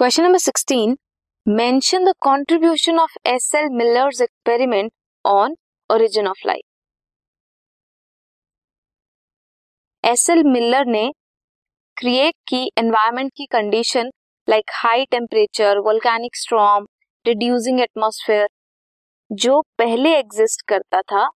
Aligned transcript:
Question 0.00 0.22
number 0.22 0.38
sixteen 0.38 0.94
mention 1.46 2.04
the 2.04 2.12
contribution 2.22 2.98
of 2.98 3.14
S 3.26 3.50
L 3.56 3.68
Miller's 3.70 4.20
experiment 4.20 4.90
on 5.24 5.54
origin 5.90 6.26
of 6.28 6.46
life 6.46 6.62
S 10.04 10.28
L 10.30 10.42
Miller 10.46 10.86
ने 10.86 11.02
create 11.96 12.34
की 12.48 12.62
environment 12.78 13.32
की 13.36 13.46
condition 13.52 14.10
like 14.48 14.70
high 14.74 15.04
temperature 15.10 15.78
volcanic 15.86 16.36
storm 16.36 16.86
reducing 17.24 17.80
atmosphere 17.80 18.46
जो 19.30 19.60
पहले 19.78 20.16
exist 20.18 20.62
करता 20.68 21.00
था 21.12 21.28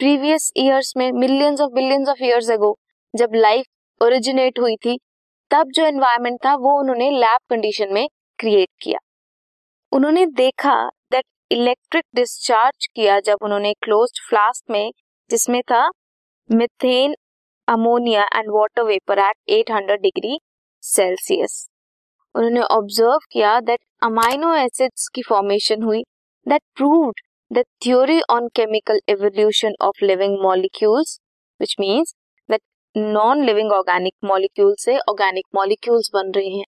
previous 0.00 0.50
years 0.58 0.92
में 0.96 1.10
millions 1.14 1.60
of 1.60 1.72
billions 1.74 2.08
of 2.08 2.24
years 2.24 2.50
ago 2.50 2.76
जब 3.14 3.34
life 3.36 3.66
originate 4.00 4.58
हुई 4.58 4.76
थी 4.86 4.98
तब 5.56 5.70
जो 5.70 5.84
एनवायरमेंट 5.84 6.38
था, 6.44 6.54
वो 6.54 6.78
उन्होंने 6.80 7.10
लैब 7.10 7.38
कंडीशन 7.50 7.92
में 7.92 8.06
क्रिएट 8.38 8.68
किया। 8.82 8.98
उन्होंने 9.92 10.24
देखा 10.36 10.74
दैट 11.12 11.24
इलेक्ट्रिक 11.50 12.04
डिस्चार्ज 12.14 12.86
किया 12.86 13.18
जब 13.20 13.38
उन्होंने 13.42 13.72
क्लोज्ड 13.82 14.20
फ्लास्क 14.28 14.70
में, 14.70 14.90
जिसमें 15.30 15.60
था 15.62 15.88
methane 16.50 17.14
ammonia 17.68 18.26
and 18.34 18.50
water 18.50 18.82
vapour 18.82 19.18
at 19.18 19.36
800 19.52 19.96
degree 20.02 20.38
Celsius 20.82 21.56
उन्होंने 22.34 22.60
ऑब्ज़र्व 22.70 23.18
किया 23.32 23.58
दैट 23.62 23.80
अमाइनो 24.02 24.54
एसिड्स 24.56 25.08
की 25.08 25.22
फॉर्मेशन 25.22 25.82
हुई 25.82 26.02
that 26.46 26.62
proved 26.76 27.20
the 27.50 27.64
theory 27.84 28.20
on 28.30 28.48
chemical 28.56 29.00
evolution 29.08 29.74
of 29.82 30.04
living 30.04 30.38
molecules 30.42 31.18
which 31.60 31.76
means 31.80 32.14
non 32.98 33.44
living 33.44 33.72
organic 33.72 34.12
molecule 34.24 34.74
से 34.78 34.98
organic 34.98 35.44
molecules 35.54 36.10
बन 36.14 36.30
रहे 36.30 36.48
हैं। 36.48 36.64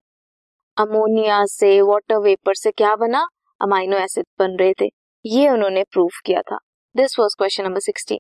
ammonia 0.77 1.44
से 1.44 1.80
water 1.83 2.16
vapour 2.16 2.55
से 2.55 2.70
क्या 2.70 2.94
बना? 2.97 3.27
अमाइनो 3.61 3.97
एसिड 3.97 4.25
बन 4.38 4.56
रहे 4.61 4.72
थे। 4.80 4.91
ये 5.25 5.48
उन्होंने 5.48 5.83
प्रूव 5.83 6.08
किया 6.27 6.41
था। 6.41 6.58
This 6.97 7.19
was 7.19 7.34
question 7.38 7.64
number 7.64 7.80
sixteen 7.80 8.19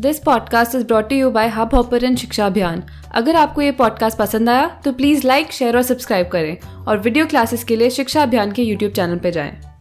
this 0.00 0.18
podcast 0.18 0.74
is 0.74 0.86
brought 0.86 1.12
you 1.12 1.30
by 1.30 1.48
hubhopper 1.74 2.14
Shiksha 2.14 2.46
Abhiyan 2.46 2.82
अगर 3.14 3.36
आपको 3.36 3.62
ये 3.62 3.72
पॉडकास्ट 3.72 4.18
पसंद 4.18 4.48
आया 4.48 4.80
तो 4.84 4.92
प्लीज़ 4.92 5.26
लाइक 5.26 5.52
शेयर 5.52 5.76
और 5.76 5.82
सब्सक्राइब 5.82 6.28
करें। 6.28 6.84
और 6.86 6.98
वीडियो 6.98 7.26
क्लासेस 7.26 7.64
के 7.64 7.76
लिए 7.76 7.90
शिक्षा 7.90 8.22
अभियान 8.22 8.52
के 8.52 8.62
यूट्यूब 8.62 8.92
चैनल 8.92 9.18
पर 9.18 9.30
जाएँ। 9.30 9.73